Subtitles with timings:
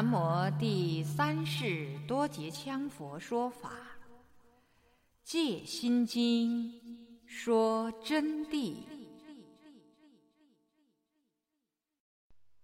[0.00, 3.70] 南无第三世多杰羌佛说法，
[5.24, 6.70] 《戒心经》
[7.26, 8.76] 说真谛。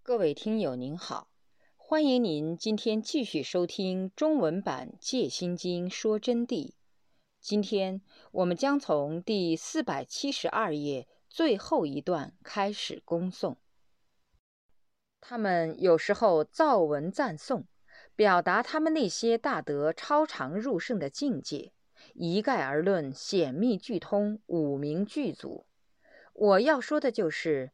[0.01, 1.27] 各位听友您好，
[1.75, 6.71] 欢迎您今天继续收听中文版《戒心经》说真谛。
[7.41, 13.57] 今天我们将从第四百七十二页最后一段开始恭诵。
[15.27, 17.65] 他们有时候造文赞颂，
[18.15, 21.71] 表达他们那些大德超常入圣的境界，
[22.13, 25.65] 一概而论，显密俱通，五明具足。
[26.33, 27.71] 我要说的就是，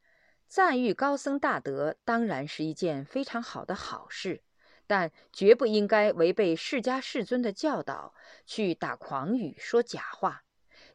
[0.48, 4.44] 赞誉高僧大德当然是一件非常好的好事，
[4.88, 8.14] 但绝不应该违背释迦世尊的教导，
[8.46, 10.44] 去打诳语、说假话，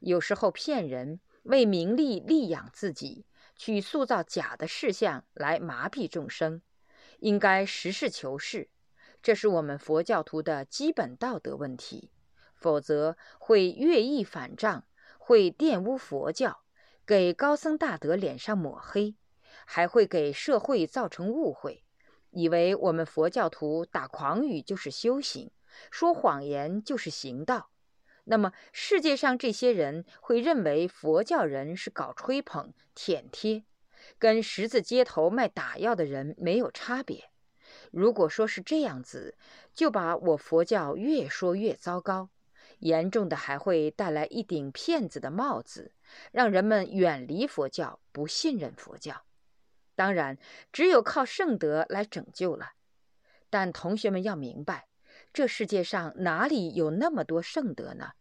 [0.01, 3.26] 有时候骗人，为名利利养自己。
[3.57, 6.63] 去塑造假的事项来麻痹众生，
[7.21, 8.69] 应该实事求是，
[9.23, 12.11] 这是我们佛教徒的基本道德问题。
[12.55, 14.85] 否则会越意反账，
[15.19, 16.63] 会玷污佛教，
[17.05, 19.15] 给高僧大德脸上抹黑，
[19.67, 21.85] 还会给社会造成误会，
[22.31, 25.51] 以为我们佛教徒打诳语就是修行，
[25.91, 27.69] 说谎言就是行道。
[28.29, 33.63] 那么，世界上这些人会认为佛教人是搞吹捧、舔贴，
[34.19, 37.31] 跟十字街头卖打药的人没有差别。
[37.93, 39.37] 如果说是这样子，
[39.73, 42.31] 就把我佛教越说越糟糕，
[42.81, 45.93] 严重的还会带来一顶骗子的帽子，
[46.33, 49.23] 让人们远离佛教，不信任佛教。
[49.95, 50.37] 当然，
[50.73, 52.73] 只有靠圣德来拯救了。
[53.49, 54.89] 但同学们要明白。
[55.37, 58.13] 这世界上哪里有那么多圣德呢？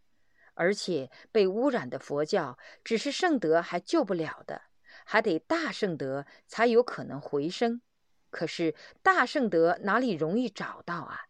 [0.53, 4.63] 而且被污染的佛教，只是圣德还救不了的，
[5.05, 7.81] 还得大圣德才有可能回升。
[8.29, 11.27] 可是大圣德哪里容易找到啊？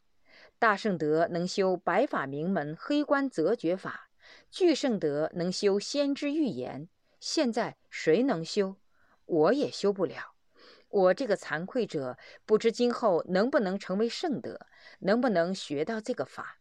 [0.57, 4.09] 大圣德能修白法明门黑观则觉法，
[4.49, 6.89] 巨圣德能修先知预言。
[7.19, 8.77] 现在谁能修？
[9.25, 10.34] 我也修不了。
[10.95, 14.65] 我这个惭愧者，不知今后能不能成为圣德，
[14.99, 16.59] 能不能学到这个法？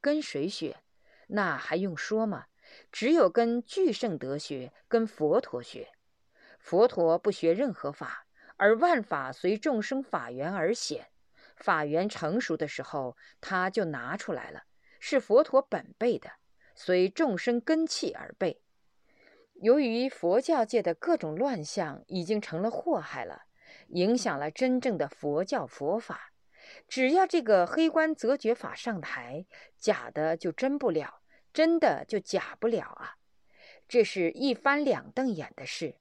[0.00, 0.76] 跟谁学？
[1.26, 2.46] 那还用说吗？
[2.92, 5.88] 只有跟巨圣德学，跟佛陀学。
[6.60, 8.26] 佛陀不学任何法，
[8.56, 11.08] 而万法随众生法缘而显。
[11.56, 14.62] 法缘成熟的时候，他就拿出来了，
[15.00, 16.30] 是佛陀本备的，
[16.76, 18.62] 随众生根器而备。
[19.54, 23.42] 由于佛教界的各种乱象已经成了祸害了。
[23.88, 26.32] 影响了真正的佛教佛法。
[26.88, 29.44] 只要这个黑观则觉法上台，
[29.78, 31.20] 假的就真不了，
[31.52, 33.16] 真的就假不了啊！
[33.86, 35.96] 这是一翻两瞪眼的事。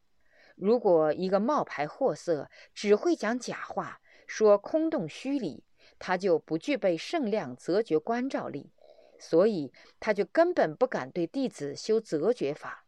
[0.55, 5.65] 如果一个冒牌货色只会讲假话，说空洞虚理，
[5.99, 8.71] 他就不具备圣量则觉观照力，
[9.19, 12.82] 所以他就根本不敢对弟子修则觉法。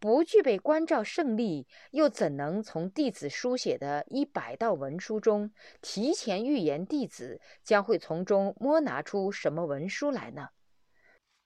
[0.00, 10.50] 不具备关照胜利，又怎能从弟子书写的一百道文书中提前预言弟子将会从中摸拿出什么文书来呢？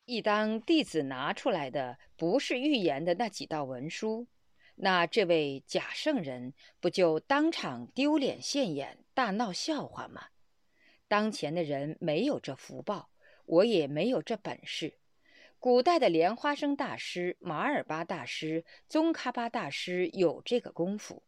[0.05, 4.27] 一当弟子拿出来的不是预言的那几道文书，
[4.75, 10.27] 那这位假圣人不就当场丢脸现眼、大闹笑话吗？
[11.09, 13.11] 当前的人没有这福报，
[13.47, 14.99] 我也没有这本事。
[15.63, 21.23] 古代的莲花生大师、马尔巴大师、宗喀巴大师有这个功夫，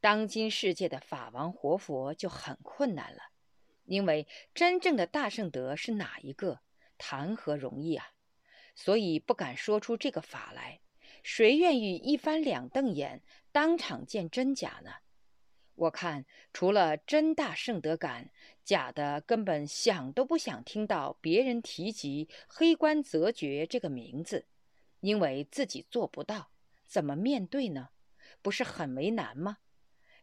[0.00, 3.20] 当今世界的法王活佛就很困难了，
[3.84, 6.58] 因为真正的大圣德是哪一个，
[6.98, 8.04] 谈何容易啊！
[8.74, 10.80] 所以不敢说出这个法来，
[11.22, 13.22] 谁愿意一翻两瞪眼，
[13.52, 14.90] 当场见真假呢？
[15.78, 18.30] 我看，除了真大圣德感，
[18.64, 24.48] 假的根本想都不想听到别人提及“黑观则觉”这个名字，
[24.98, 26.50] 因为自己做不到，
[26.84, 27.90] 怎么面对呢？
[28.42, 29.58] 不是很为难吗？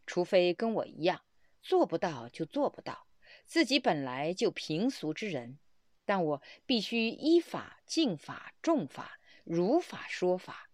[0.05, 1.21] 除非跟我一样，
[1.61, 3.07] 做不到就做不到，
[3.45, 5.57] 自己本来就平俗之人，
[6.03, 10.69] 但我必须依法、敬法、重法、如法说法。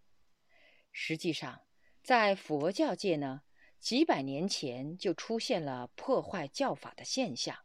[0.92, 1.62] 实际上，
[2.02, 3.44] 在佛教界呢。
[3.82, 7.58] 几百年前就出现了破坏教法的现象，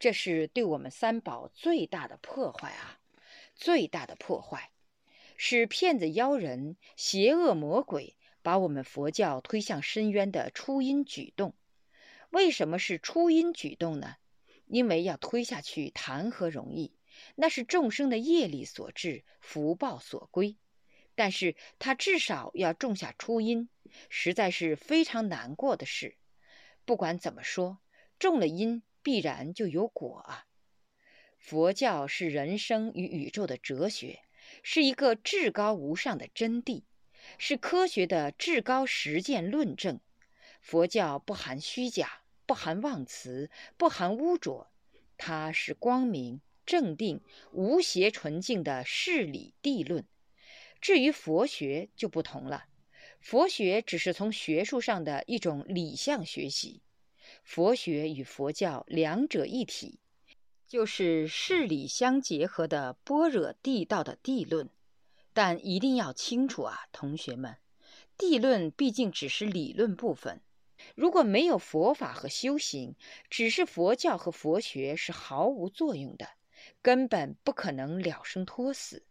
[0.00, 2.98] 这是对我们三宝最大的破坏啊！
[3.54, 4.72] 最大的破坏，
[5.36, 11.54] 是骗子妖人、邪恶魔鬼把我们佛教推向深渊的初因举动。
[12.30, 14.16] 为什么是初因举动呢？
[14.66, 16.96] 因为要推下去谈何容易？
[17.36, 20.56] 那是众生的业力所致，福报所归。
[21.14, 23.68] 但是他至少要种下初因，
[24.08, 26.16] 实在是非常难过的事。
[26.84, 27.78] 不管怎么说，
[28.18, 30.46] 种了因必然就有果啊。
[31.38, 34.20] 佛教是人生与宇宙的哲学，
[34.62, 36.84] 是一个至高无上的真谛，
[37.36, 40.00] 是科学的至高实践论证。
[40.60, 44.70] 佛教不含虚假，不含妄词，不含污浊，
[45.18, 47.20] 它是光明正定、
[47.52, 50.06] 无邪纯净的事理地论。
[50.80, 52.64] 至于佛学就不同了，
[53.24, 56.82] 佛学只是从学术上的一种理象学习，
[57.42, 59.98] 佛学与佛教两者一体。
[60.68, 64.68] 就是事理相结合的般若地道的地论，
[65.32, 67.56] 但一定要清楚啊，同学们，
[68.18, 70.42] 地论毕竟只是理论部分。
[70.94, 72.94] 如果没有佛法和修行，
[73.30, 76.28] 只是佛教和佛学是毫无作用的，
[76.82, 79.06] 根本不可能了生脱死。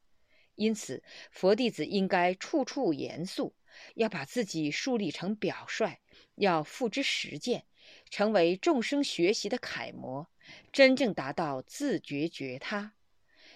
[0.55, 3.55] 因此，佛弟子应该处处严肃，
[3.95, 5.99] 要把自己树立成表率，
[6.35, 7.65] 要付之实践，
[8.09, 10.27] 成为众生学习的楷模。
[10.71, 12.93] 真正达到自觉觉他，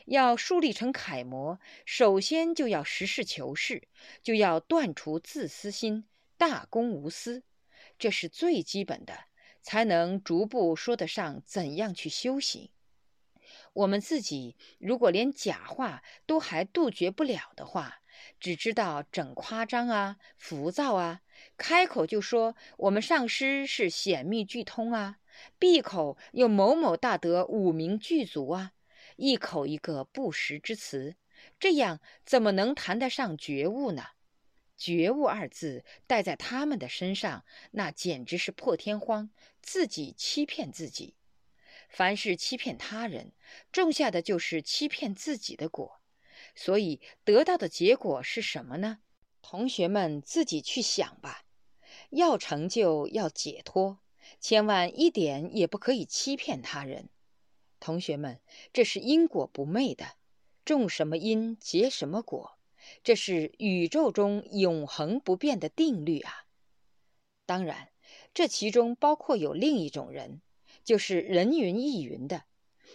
[0.06, 3.88] 要树立成楷模，首先就要实事求是，
[4.24, 6.06] 就要断除自私心，
[6.38, 7.44] 大公无私，
[8.00, 9.26] 这是最基本的，
[9.62, 12.70] 才能逐步说得上怎样去修行。
[13.78, 18.02] 我们自己如果连假话都还杜绝不了的话，
[18.40, 21.22] 只知道整夸张啊、浮躁啊，
[21.58, 25.20] 开口就说我们上师是显密具通啊。
[25.60, 28.72] 闭口又某某大德五名具足啊，
[29.16, 31.16] 一口一个不实之词，
[31.60, 34.04] 这样怎么能谈得上觉悟呢？
[34.76, 39.30] 觉悟二字带在他们的身上，那简直是破天荒，
[39.62, 41.17] 自己欺骗自己。
[41.98, 43.32] 凡是欺骗他人，
[43.72, 46.00] 种下的就是欺骗自己的果，
[46.54, 49.00] 所以得到的结果是什么呢？
[49.42, 51.46] 同学们自己去想吧。
[52.12, 53.98] 要成就，要解脱。
[54.40, 57.10] 千万一点也不可以欺骗他人，
[57.80, 58.40] 同学们，
[58.72, 60.18] 这是因果不昧的，
[60.64, 62.60] 种什么因结什么果，
[63.04, 66.46] 这是宇宙中永恒不变的定律啊。
[67.48, 67.90] 当然，
[68.36, 70.44] 这其中包括有另一种人，
[70.88, 72.44] 就是人云亦云的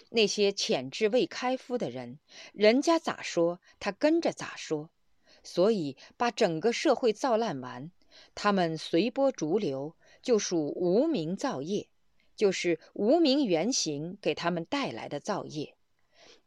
[0.09, 2.19] 那些潜质未开敷的人，
[2.55, 4.89] 人家咋说，他跟着咋说，
[5.43, 7.91] 所以把整个社会造烂完，
[8.35, 9.95] 他们随波逐流。
[10.23, 11.89] 就属无名造业，
[12.37, 15.75] 就是无名原型给他们带来的造业。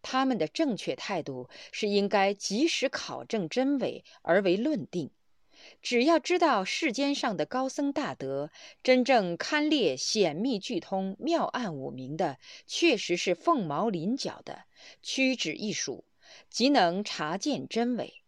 [0.02, 5.12] 他们的正确态度是应该及时考证真伪而为论定。
[5.86, 8.50] 只要知道世间上的高僧大德，
[8.82, 14.66] 真正堪列显密具通妙案五明的，确实是凤毛麟角的，
[15.04, 16.06] 屈指一数，
[16.50, 18.24] 即能察见真伪。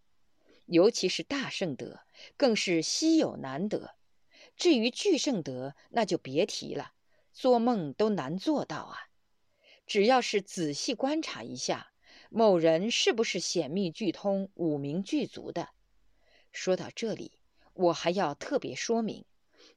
[0.67, 2.01] 尤其是大圣德，
[2.37, 3.95] 更是稀有难得。
[4.55, 6.91] 至于巨圣德，那就别提了，
[7.33, 9.09] 做梦都难做到啊！
[9.87, 11.91] 只要是仔细观察一下，
[12.29, 15.69] 某人是不是显密具通、五明具足的？
[16.51, 17.31] 说到这里，
[17.77, 19.25] 我还要特别说明，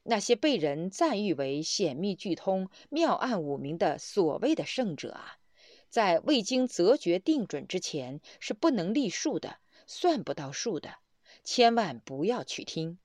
[0.02, 5.37] 那些被人赞誉为显密具通、妙案五明的所谓的圣者啊，
[5.88, 10.97] 在未经择决定准之前，是不能立数的，算不到数的，
[11.45, 12.99] 千万不要去听。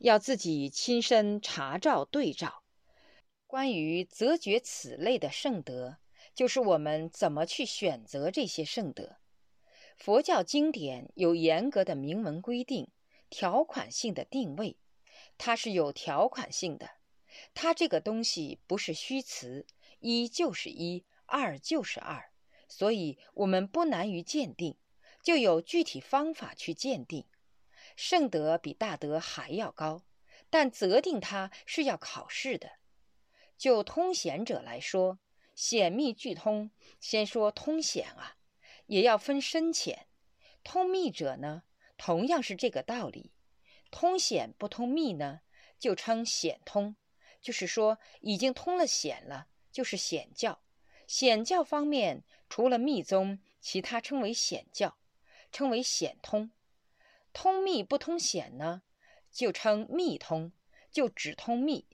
[0.00, 2.62] 要自己亲身查照对照。
[3.46, 5.98] 关于择觉此类的圣德，
[6.34, 9.16] 就是我们怎么去选择这些圣德。
[9.96, 12.88] 佛教经典有严格的明文规定，
[13.30, 14.76] 条款性的定位，
[15.36, 16.90] 它是有条款性的。
[17.54, 19.66] 它这个东西不是虚词，
[20.00, 22.30] 一就是一，二就是二，
[22.68, 24.76] 所以我们不难于鉴定，
[25.22, 27.26] 就有具体方法去鉴定。
[27.96, 30.02] 圣德比大德还要高，
[30.50, 32.78] 但择定它是要考试的。
[33.56, 35.18] 就通显者来说，
[35.54, 36.70] 显密俱通，
[37.00, 38.36] 先说通显啊，
[38.86, 40.06] 也要分深浅。
[40.62, 41.64] 通密者呢，
[41.98, 43.32] 同样是这个道理。
[43.90, 45.40] 通显不通密呢，
[45.78, 46.96] 就称显通，
[47.42, 50.62] 就是说已经通了显了，就是显教。
[51.06, 54.98] 显教方面，除了密宗，其他称为显教，
[55.50, 56.50] 称为显通。
[57.32, 58.82] 通密不通显呢，
[59.30, 60.52] 就称密通，
[60.90, 61.86] 就只通密。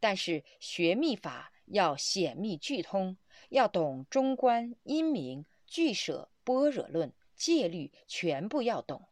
[0.00, 3.16] 但是学密法要显密俱通，
[3.48, 9.07] 要懂中观、因明、俱舍、般若论、戒律，全部要懂，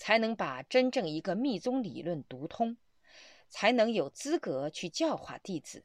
[0.00, 2.78] 才能把真正一个密宗理论读通，
[3.50, 5.84] 才能有资格去教化弟子。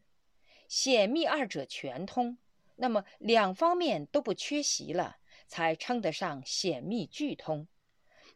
[0.70, 2.38] 显密二者全通，
[2.78, 5.18] 那么两方面都不缺席了，
[5.48, 7.68] 才称得上显密俱通。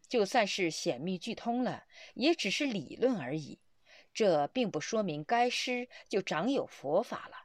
[0.09, 3.59] 就算是显密俱通了，也只是理论而已。
[4.13, 7.37] 这并不说明该师就掌有佛法了。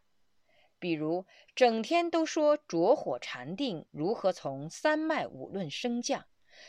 [0.80, 1.24] 比如
[1.54, 6.26] 整天都说着火禅定如何从三脉五论升降，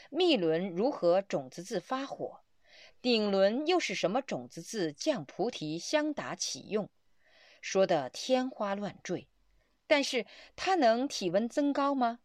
[0.09, 2.41] 密轮如何种子字发火，
[3.01, 6.89] 顶轮又是什么种子字降菩提相达起用，
[7.61, 9.27] 说的天花乱坠。
[9.87, 10.25] 但是
[10.55, 12.19] 他能体温增高吗？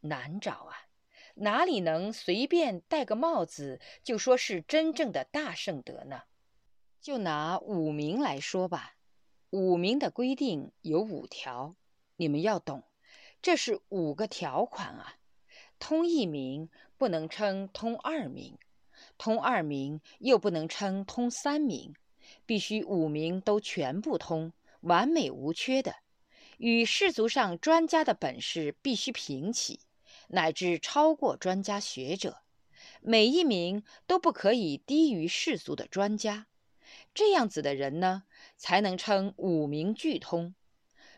[0.00, 0.88] 难找啊！
[1.34, 6.22] 哪里能随便戴个帽子就说是真正的大圣德呢？
[7.00, 8.96] 就拿五名来说吧。
[9.50, 11.76] 五名的规定有五条，
[12.16, 12.84] 你们要懂，
[13.42, 15.16] 这是五个条款啊。
[15.78, 16.70] 通一名
[17.02, 18.56] 不能称通二名，
[19.18, 21.94] 通二名又不能称通三名，
[22.46, 25.96] 必须五名都全部通，完美无缺的，
[26.58, 29.80] 与世俗上专家的本事必须平齐，
[30.28, 32.42] 乃至超过专家学者，
[33.00, 36.46] 每一名都不可以低于世俗的专家。
[37.12, 38.22] 这样子的人呢？
[38.56, 40.54] 才能称五名俱通。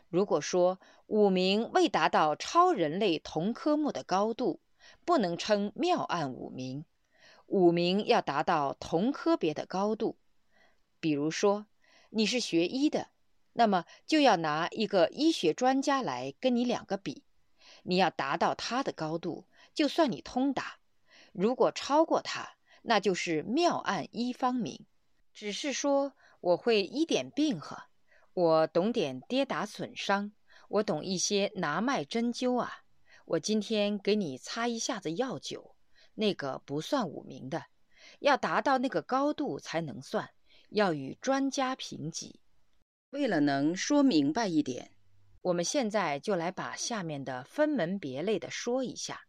[0.09, 4.59] 如果说五名未达到超人类同科目的高度，
[5.05, 6.83] 不能称妙案五名。
[7.45, 10.17] 五名要达到同科别的高度。
[10.99, 11.67] 比如说，
[12.09, 13.07] 你是学医的，
[13.53, 17.23] 那么就要拿一个医学专家来跟你两个比。
[17.83, 20.79] 你要达到他的高度，就算你通达；
[21.31, 24.85] 如果超过他，那就是妙案一方名。
[25.31, 26.13] 只是说。
[26.41, 27.87] 我会医点病呵，
[28.33, 30.31] 我懂点跌打损伤，
[30.67, 32.83] 我懂一些拿脉针灸啊。
[33.25, 35.75] 我今天给你擦一下子药酒，
[36.13, 37.65] 那个不算五名的，
[38.19, 40.29] 要达到那个高度才能算，
[40.69, 42.39] 要与专家评级。
[43.09, 44.91] 为了能说明白一点，
[45.41, 49.21] 我们现在就来把下面的分门别类的说一下，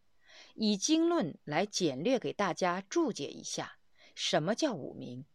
[0.53, 3.79] 以经论来简略给大家注解一下，
[4.13, 5.25] 什么叫五名。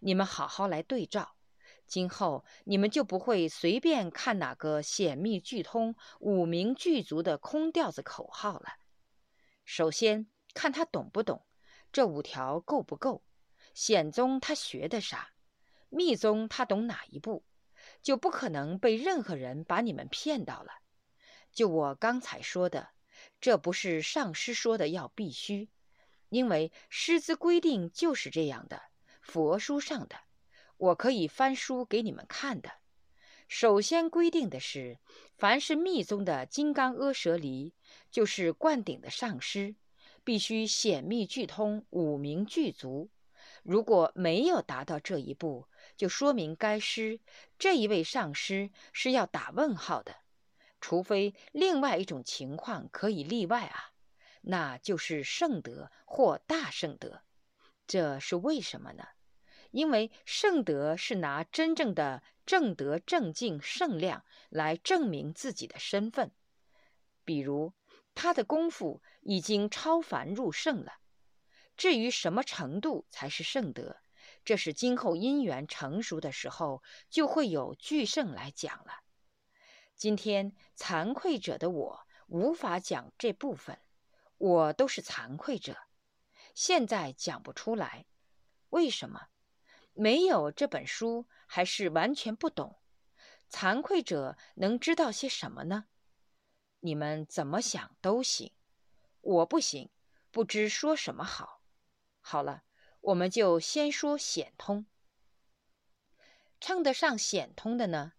[0.00, 1.36] 你们好好来对照，
[1.92, 8.78] 今后你们就不会随便看哪个显密俱通、五名具足的空调子口号了。
[9.66, 11.44] 首先看他懂不懂，
[11.92, 13.22] 这五条够不够？
[13.74, 15.34] 显宗他学的啥？
[15.90, 17.44] 密宗他懂哪一步？
[18.00, 20.72] 就不可能被任何人把你们骗到了。
[21.52, 22.88] 就我刚才说的，
[23.38, 25.68] 这不是上师说的要必须，
[26.30, 28.80] 因为师资规定就是这样的。
[29.20, 30.16] 佛书上的，
[30.76, 32.70] 我可以翻书给你们看的。
[33.48, 34.98] 首先规定的是，
[35.36, 37.74] 凡是密宗的金刚阿舍离，
[38.10, 39.74] 就是灌顶的上师，
[40.24, 43.10] 必须显密俱通，五名具足。
[43.62, 47.20] 如果没有达到这一步，就说明该师
[47.58, 50.16] 这一位上师是要打问号的。
[50.80, 53.92] 除非另外一种情况可以例外啊，
[54.40, 57.22] 那就是圣德或大圣德。
[57.86, 59.04] 这是为什么呢？
[59.72, 66.30] 因为圣德是拿真正的正德、正境、圣量来证明自己的身份。
[67.24, 67.72] 比如，
[68.14, 70.94] 他的功夫已经超凡入圣了。
[71.76, 73.96] 至于什么程度才是圣德，
[74.44, 79.00] 这是今后因缘成熟的时候就会有巨圣来讲了。
[79.96, 83.78] 今天惭愧者的我无法讲这部分，
[84.36, 85.76] 我都是惭愧者。
[86.54, 88.04] 现在讲不出来，
[88.68, 89.28] 为什么？
[89.94, 92.78] 没有这本书，还是完全不懂。
[93.50, 95.86] 惭愧者能知道些什么呢？
[96.80, 98.52] 你们怎么想都行，
[99.20, 99.90] 我不行，
[100.30, 101.62] 不知说什么好。
[102.20, 102.64] 好了，
[103.00, 104.86] 我们就先说显通。
[106.58, 108.14] 称得上显通的呢，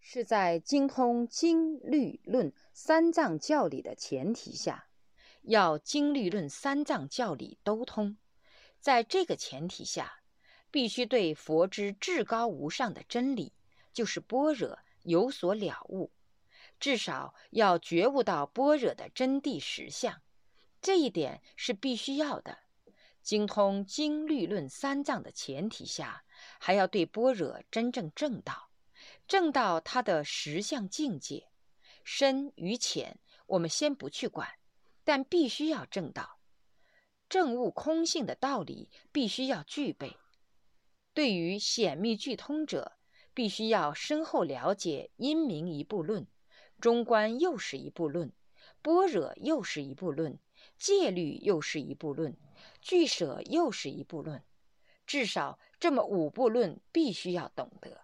[0.00, 4.88] 是在精通经律论三藏教理的前提下。
[5.42, 8.16] 要经律论三藏教理都通，
[8.80, 10.22] 在这个前提下，
[10.74, 13.52] 必须对佛之至高无上的真理，
[13.92, 16.10] 就是般若有所了悟，
[16.80, 20.20] 至少要觉悟到般若的真谛实相，
[20.82, 22.58] 这一点是必须要的。
[23.22, 26.24] 精通经律论三藏的前提下，
[26.58, 28.70] 还要对般若真正正道，
[29.28, 31.46] 正到它的实相境界，
[32.02, 34.48] 深与浅，我们先不去管。
[35.04, 36.40] 但必须要正道，
[37.28, 40.16] 正悟空性的道理必须要具备。
[41.14, 42.92] 对于显密具通者，
[43.32, 46.26] 必须要深厚了解因明一部论，
[46.80, 48.32] 中观又是一部论，
[48.82, 50.38] 般若又是一部论，
[50.76, 52.36] 戒律又是一部论，
[52.80, 54.42] 俱舍又是一部论。
[55.06, 58.00] 至少这么五部论必须要懂得，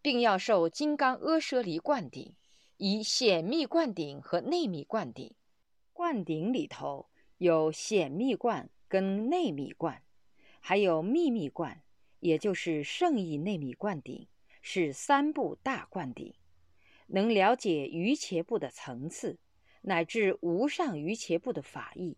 [0.00, 2.36] 并要受金刚阿舍离灌顶，
[2.76, 5.34] 以显密灌顶和内密灌顶。
[5.92, 10.02] 灌顶里头有显密灌跟内密灌，
[10.60, 11.82] 还有秘密灌，
[12.20, 14.26] 也就是圣意内密灌顶，
[14.62, 16.34] 是三部大灌顶。
[17.06, 19.38] 能了解瑜伽部的层次，
[19.82, 22.16] 乃至无上瑜伽部的法义。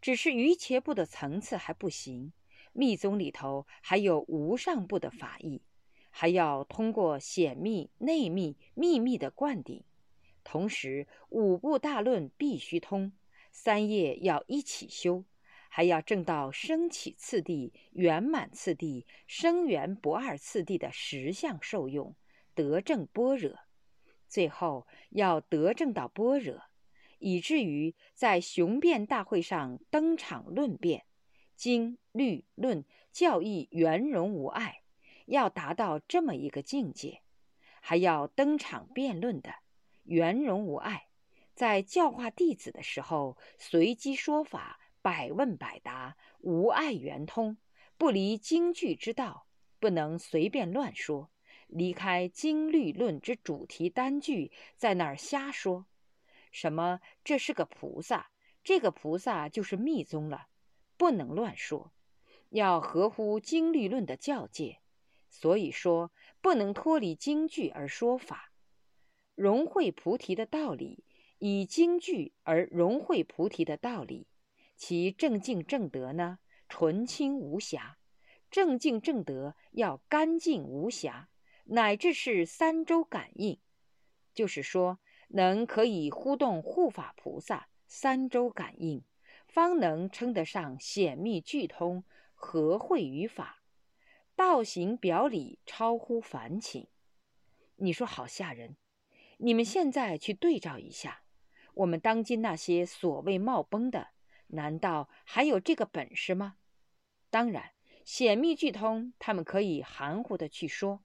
[0.00, 2.32] 只是瑜伽部的层次还不行，
[2.72, 5.62] 密宗里头还有无上部的法义，
[6.10, 9.84] 还要通过显密、内密、秘密的灌顶。
[10.44, 13.12] 同时，五部大论必须通，
[13.52, 15.24] 三业要一起修，
[15.68, 22.16] 还要证到升起次第、圆满次第、生缘不二次第的实相受用，
[22.54, 23.58] 得证般若。
[24.26, 26.62] 最后要得证到般若。
[27.20, 31.04] 以至于在雄辩大会上登场论辩，
[31.56, 34.82] 经律论教义圆融无碍，
[35.26, 37.22] 要达到这么一个境界，
[37.80, 39.52] 还要登场辩论的
[40.04, 41.08] 圆融无碍，
[41.56, 47.56] 在教化弟子的时候随机说法，百问百答，无碍圆通，
[47.96, 49.46] 不离经句之道，
[49.80, 51.30] 不能随便乱说，
[51.66, 55.86] 离开经律论之主题单句，在那儿瞎说。
[56.52, 57.00] 什么？
[57.24, 58.30] 这是个菩萨，
[58.62, 60.48] 这个菩萨就是密宗了，
[60.98, 61.90] 不能乱说，
[62.50, 64.80] 要合乎经律论的教戒。
[65.30, 66.12] 所以说，
[66.42, 68.52] 不能脱离经句而说法，
[69.34, 71.02] 融会菩提的道理，
[71.38, 74.26] 以经句而融会菩提的道理，
[74.78, 76.38] 其正净正德呢，
[76.70, 77.98] 纯清无瑕。
[78.50, 81.28] 正净正德要干净无瑕，
[81.64, 83.60] 乃至是三周感应，
[84.32, 85.00] 就是说。
[85.30, 89.04] 能可以呼动护法菩萨三周感应，
[89.46, 93.62] 方能称得上显密具通，合会于法，
[94.34, 96.86] 道行表里超乎凡情。
[97.76, 98.78] 你说好吓人！
[99.36, 101.20] 你们现在去对照一下，
[101.74, 104.08] 我们当今那些所谓冒崩的，
[104.48, 106.56] 难道还有这个本事吗？
[107.30, 107.72] 当然，
[108.04, 111.02] 显密具通，他们可以含糊的去说，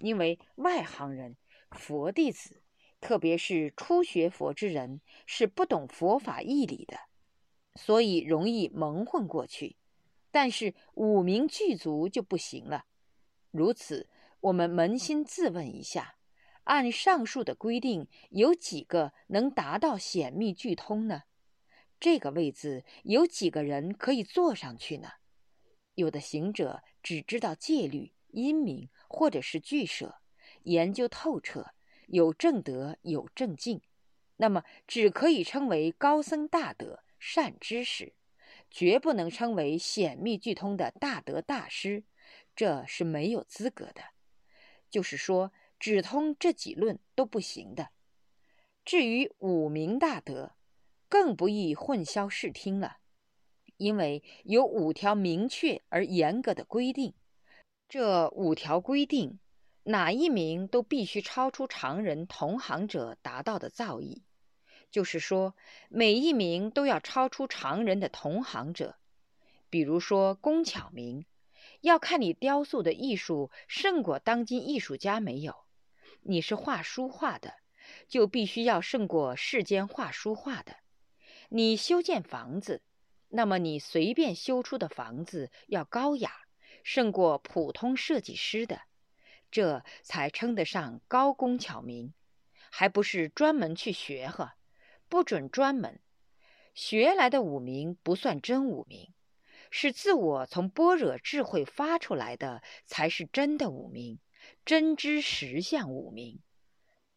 [0.00, 1.36] 因为外行人、
[1.70, 2.62] 佛弟子。
[3.00, 6.96] 特别是初学佛之人是不懂佛法义理的，
[7.74, 9.76] 所以容易蒙混过去。
[10.30, 12.86] 但是五明具足就不行了。
[13.50, 14.08] 如此，
[14.40, 16.16] 我们扪心自问一下：
[16.62, 21.24] 按上述的规定，有几个能达到显密具通呢？
[22.04, 25.08] 这个位子有几个人可以坐上去呢？
[25.94, 30.16] 有的行者只知道戒律、音明或者是句舍，
[30.64, 31.72] 研究透彻。
[32.08, 33.80] 有正德，有正境，
[34.36, 38.12] 那么只可以称为高僧大德、善知识，
[38.70, 42.04] 绝不能称为显密具通的大德大师，
[42.54, 44.02] 这是没有资格的。
[44.90, 47.88] 就是说，只通这几论都不行的。
[48.84, 50.52] 至于五明大德，
[51.14, 52.96] 更不易混淆视听了，
[53.76, 57.14] 因为有五条明确而严格的规定，
[57.88, 59.38] 这五条规定。
[59.84, 64.22] 哪一名都必须超出常人同行者达到的造诣，
[64.90, 65.54] 就是说，
[65.88, 68.96] 每一名都要超出常人的同行者。
[69.70, 71.26] 比如说工巧明，
[71.80, 75.54] 要看你雕塑的艺术胜过当今艺术家没有。
[76.22, 77.54] 你是画书画的，
[78.08, 80.74] 就必须要胜过世间画书画的。
[81.56, 82.82] 你修建房子，
[83.28, 86.32] 那么你随便修出的房子要高雅，
[86.82, 88.80] 胜过普通设计师的。
[89.52, 92.12] 这才称得上高工巧明，
[92.72, 94.54] 还不是专门去学呵？
[95.08, 96.00] 不准专门
[96.74, 99.14] 学来的五明不算真五明，
[99.70, 104.18] 是自我从般若智慧发出来的，才是真的五明，
[104.64, 106.40] 真知实相五明。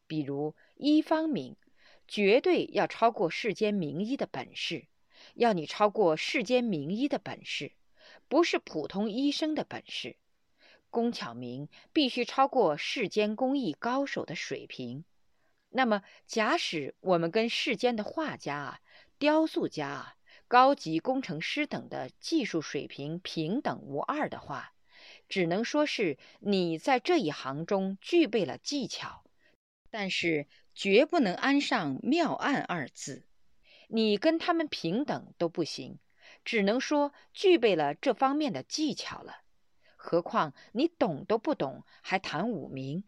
[0.06, 1.56] 比如一方明，
[2.08, 4.88] 绝对要超过世间名医的本事，
[5.34, 7.74] 要你超过世间名医的本事，
[8.28, 10.16] 不是普通医生的本事。
[10.90, 15.04] 工巧明必须超过世间工艺高手的水平。
[15.70, 18.80] 那么，假使我们跟世间的画家啊、
[19.20, 20.16] 雕塑家啊、
[20.48, 24.74] 高级工程师等的技术水平平等无二的话，
[25.28, 29.26] 只能说是你在这一行中具备了技巧，
[29.92, 33.24] 但是绝不能安上妙案二字。
[33.88, 35.98] 你跟他们平等都不行，
[36.46, 39.42] 只能说具备了这方面的技巧了。
[39.96, 43.04] 何况你懂都不懂，还谈五明？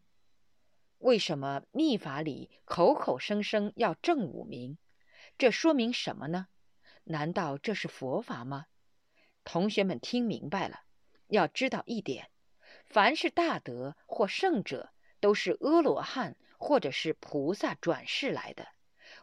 [0.97, 4.79] 为什么秘法里口口声声要正五明？
[5.37, 6.47] 这说明什么呢？
[7.03, 8.65] 难道这是佛法吗？
[9.43, 10.79] 同学们听明白了，
[11.27, 12.31] 要知道一点：
[12.87, 18.67] 凡是大德或圣者，都是阿罗汉或者是菩萨转世来的，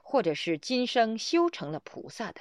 [0.03, 2.41] 或者是今生修成了菩萨的。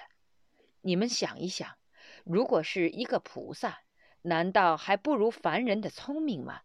[0.81, 1.77] 你们想一想，
[2.23, 3.81] 如果是一个菩萨。
[4.27, 6.61] 难道还不如凡人的聪明吗？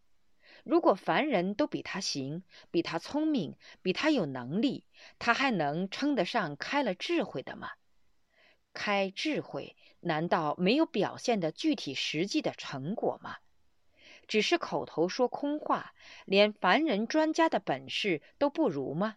[0.64, 4.86] 如果凡人都比他行，比他聪明，比他有能力，
[5.18, 7.72] 他还能称得上开了智慧的吗？
[8.72, 13.36] 开智慧，难道没有表现的具体实际的成果吗？
[14.30, 15.92] 只是口头说空话，
[16.24, 19.16] 连凡人专家的本事都不如吗？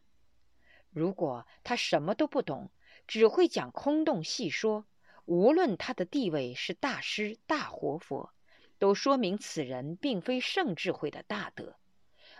[0.89, 2.71] 如果他什么都不懂，
[3.05, 4.87] 只会讲空洞细说，
[5.25, 8.31] 无论他的地位是大师、大活佛。
[8.79, 11.75] 都说明此人并非圣智慧的大德，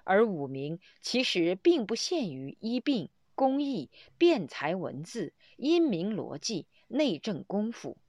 [0.04, 8.00] 而五明其实并不限于医病、工艺、辩才、文字、音明、逻辑、内政功夫。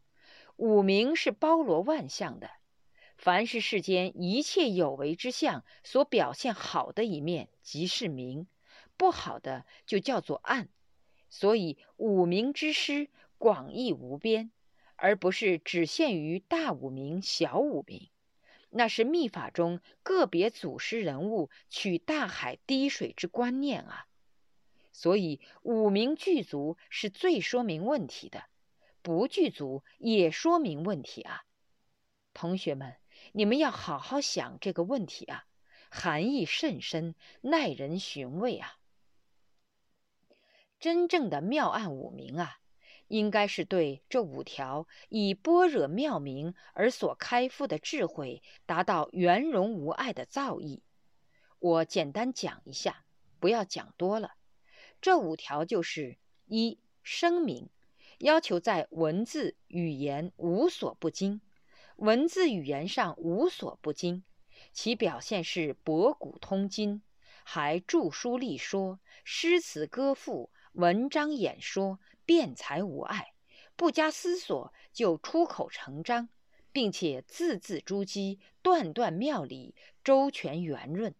[0.57, 2.51] 五明是包罗万象的，
[3.25, 8.45] 凡是世间一切有为之相所表现好的一面，即是明；
[8.99, 10.69] 不好的就叫做暗。
[11.31, 13.09] 所以五明之师
[13.39, 14.51] 广义无边，
[14.97, 18.11] 而不是只限于大五明、小五明。
[18.69, 24.07] 那是秘法中个别祖师人物取大海滴水之观念啊，
[24.93, 28.45] 所以五明具足是最说明问题的，
[29.01, 31.45] 不具足也说明问题啊。
[32.35, 32.97] 同学们，
[33.37, 35.45] 你们要好好想这个问题啊，
[35.91, 38.79] 含义甚深，耐人寻味啊。
[40.79, 42.61] 真正的妙案五明啊。
[43.09, 50.81] 应该是对这五条以般若妙明而所开敷的智慧达到圆融无碍的造诣。
[51.59, 53.05] 我简单讲一下，
[53.39, 54.33] 不要讲多了。
[55.03, 56.17] 这五条就是
[56.47, 57.69] 一声明，
[58.19, 61.43] 要求在文字语言无所不精，
[61.97, 64.25] 文字语言上无所不精，
[64.73, 67.03] 其表现是博古通今，
[67.45, 71.99] 还著书立说、诗词歌赋、文章演说。
[72.27, 73.35] 辩才无碍，
[73.77, 76.31] 不加思索就出口成章，
[76.73, 81.15] 并且字字珠玑，段段妙理，周全圆润。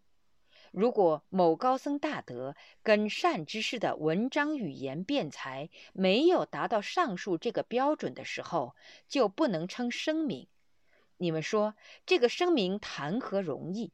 [0.71, 8.75] 如果某高僧大德跟善知识的文章语言辩才没有达到上述这个标准的时候，
[9.07, 10.47] 就不能称声明。
[11.17, 11.75] 你们说
[12.05, 13.91] 这个声明谈何容易？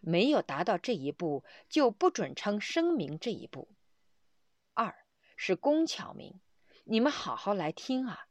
[0.00, 3.68] 没有达到这一步，就不准称声明这一步。
[4.74, 4.94] 二
[5.36, 6.40] 是工巧明。
[6.84, 8.26] 你们好好来听啊，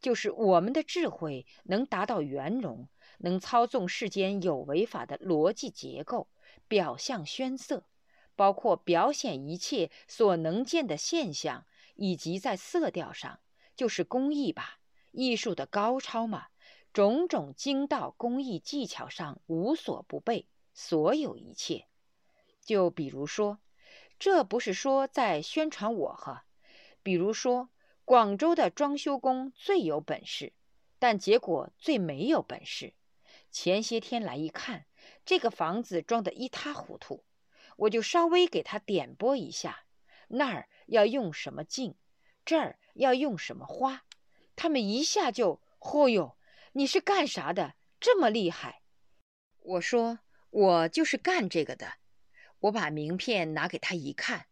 [0.00, 6.28] 就是我们的智慧能达到圆融，能操纵世间有为法的逻辑结构、
[6.66, 7.86] 表象宣色，
[8.34, 13.38] 包括表现一切所能见的现象，以及在色调上，
[13.76, 14.80] 就是工艺吧，
[15.12, 16.48] 艺术的高超嘛，
[16.94, 21.86] 种种精道工艺技巧上无所不备，所有一切。
[22.62, 23.58] 就比如说，
[24.18, 26.46] 这不是说在宣传我哈，
[27.02, 27.68] 比如说。
[28.06, 30.52] 广州的装修工最有本事，
[30.98, 32.92] 但结果最没有本事。
[33.50, 34.84] 前些天来一看，
[35.24, 37.24] 这个房子装得一塌糊涂，
[37.78, 39.86] 我就稍微给他点拨一下，
[40.28, 41.94] 那儿要用什么镜，
[42.44, 44.04] 这儿要用什么花，
[44.54, 46.36] 他们一下就“嚯哟，
[46.74, 47.74] 你是干啥的？
[47.98, 48.82] 这么厉害？”
[49.60, 51.94] 我说：“我就是干这个的。”
[52.60, 54.46] 我把名片拿给他一看，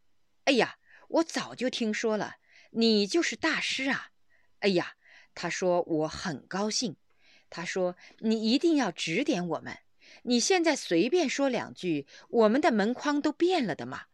[0.44, 2.36] 哎呀，我早就听说了。
[2.70, 4.10] 你就是大师啊！
[4.60, 4.96] 哎呀，
[5.34, 6.96] 他说我很高兴。
[7.50, 9.78] 他说你一定要指点我们。
[10.24, 14.04] 你现在随便说两句，我们的门框都变了的嘛。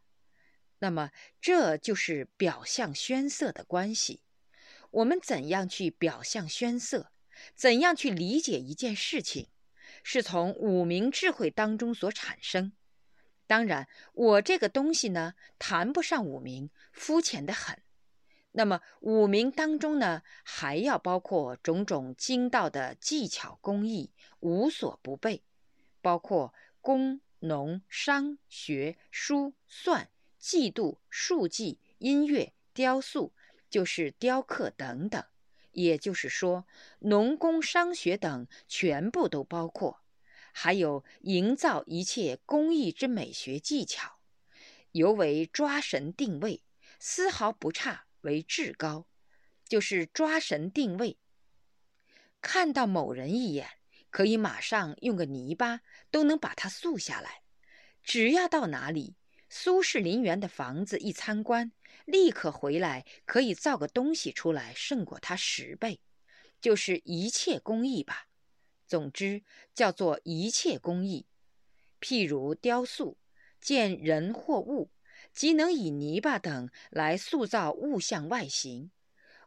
[0.78, 4.22] 那么这就是表象宣色的关系。
[4.90, 7.10] 我们怎样去表象宣色？
[7.54, 9.48] 怎样去理解一件事情？
[10.02, 12.72] 是从五明智慧当中所产生。
[13.46, 17.78] 当然，我这个东西呢，谈不上五明，肤浅的很。
[18.52, 25.42] 那么五明当中呢，还要包括种种精道的技巧工艺，无所不备，
[26.00, 33.32] 包括工、农、商、学、书、算、计度、数计、音乐、雕塑，
[33.68, 35.24] 就是雕刻等等。
[35.82, 36.66] 也就是说，
[36.98, 40.00] 农工商学等全部都包括，
[40.52, 44.18] 还有营造一切工艺之美学技巧，
[44.90, 46.62] 尤为抓神定位，
[46.98, 48.06] 丝毫不差。
[48.22, 49.06] 为至高，
[49.64, 51.18] 就是抓神定位。
[52.42, 53.68] 看到某人一眼，
[54.10, 57.42] 可以马上用个泥巴都能把他塑下来。
[58.02, 59.14] 只要到哪里，
[59.48, 61.72] 苏轼林园的房子一参观，
[62.04, 66.00] 立刻回来可以造个东西出来，胜过他十倍。
[66.60, 68.28] 就是一切工艺吧。
[68.86, 69.42] 总之
[69.74, 71.26] 叫做一切工艺。
[72.00, 73.18] 譬如雕塑，
[73.60, 74.90] 见人或物。
[75.32, 78.90] 即能以泥巴等来塑造物象外形，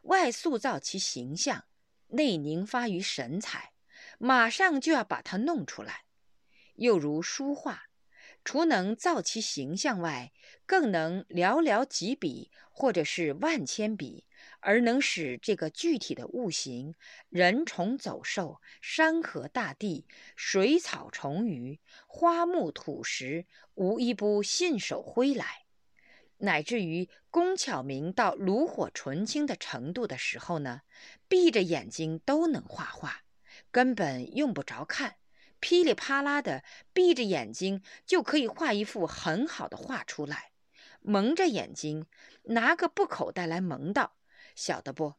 [0.02, 1.64] 外塑造其形象，
[2.08, 3.72] 内凝发于神采，
[4.18, 6.04] 马上就要把它弄出来。
[6.76, 7.88] 又如书画，
[8.44, 10.32] 除能造其形象外，
[10.66, 14.26] 更能寥寥几笔或者是万千笔，
[14.60, 16.94] 而能使这个具体的物形、
[17.28, 25.62] 人虫走兽、山河大地、水草虫鱼、花木土石，无一不信手挥来。
[26.38, 30.82] 乃至于工巧明到炉火纯青的程度的时候呢，
[31.28, 33.22] 闭着眼睛都能画画，
[33.70, 35.14] 根本用不着看。
[35.62, 40.50] 噼里啪啦的，闭着眼睛就可以画一幅很好的画出来。
[41.00, 42.06] 蒙着眼睛，
[42.42, 44.16] 拿个布口袋来蒙到，
[44.56, 45.14] 晓得不？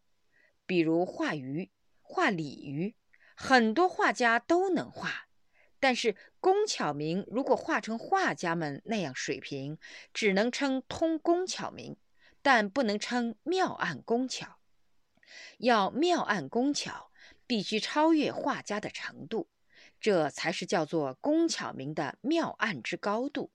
[0.66, 2.94] 比如画鱼、画鲤鱼，
[3.38, 5.30] 很多画家都能画。
[5.80, 9.78] 但是工巧明如果画成画家们那样水平，
[10.14, 11.96] 只能称通工巧明，
[12.42, 14.60] 但不能称妙案工巧。
[15.60, 17.12] 要妙案工巧，
[17.48, 19.48] 必须超越画家的程度。
[20.04, 23.52] 这才是叫做工巧明的妙案之高度，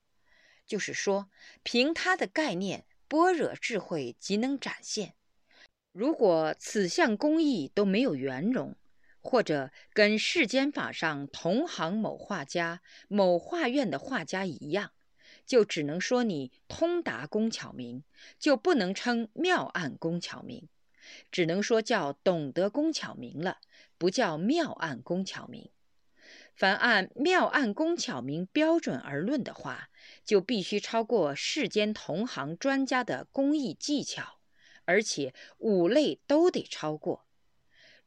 [0.67, 1.29] 就是说，
[1.63, 5.13] 凭他的概念，般若智慧即能展现。
[5.93, 8.75] 如果此项工艺都没有圆融，
[9.21, 14.93] 或者跟世间法上同行某画家、某画院的画家一样，
[15.45, 18.03] 就只能说你通达工巧明，
[18.39, 20.67] 就不能称妙案工巧明，
[21.31, 23.59] 只能说叫懂得工巧明了，
[23.99, 25.71] 不叫妙案工巧明。
[26.59, 29.91] 凡按妙案工巧名标准而论的话，
[30.25, 34.41] 就必须超过世间同行专家的工艺技巧，
[34.85, 37.29] 而且五类都得超过。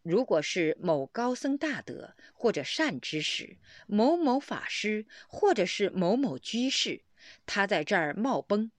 [0.02, 7.04] 如果是某高僧大德或者善知识、某某法师或者是某某居士，
[7.46, 8.70] 他在这儿冒崩，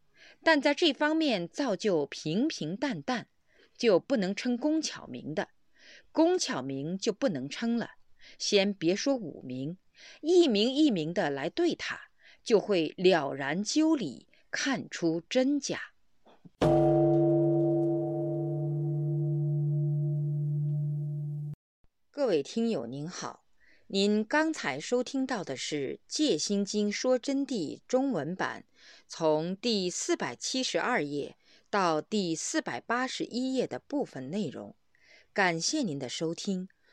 [0.42, 3.26] 但在这方面造就平平淡淡，
[3.74, 5.48] 就不能称工巧名的，
[6.10, 7.92] 工巧名就不能称了。
[8.38, 9.76] 先别说五名，
[10.20, 12.00] 一名一名的来对他，
[12.42, 15.80] 就会了然究理，看出真假。
[22.10, 23.44] 各位听友您好，
[23.88, 28.64] 您刚才收听到的是《戒心经说真谛》中文版，
[29.08, 31.36] 从第四百七十二页
[31.68, 34.76] 到第四百八十一页的部分内容。
[35.32, 36.68] 感谢您的收听。